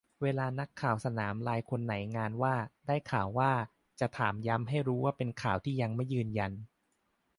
[0.23, 2.55] เวลานักข่าวสนามรายคนไหนงานว่า
[2.87, 3.51] "ได้ข่าวว่า"
[3.99, 6.51] จะถามย้ำให้รู้ว่าเป็นข่าวที่ยังไม่ยืนยัน